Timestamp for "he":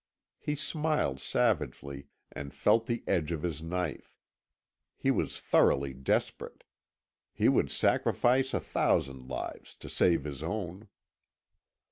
0.39-0.55, 4.97-5.11, 7.31-7.47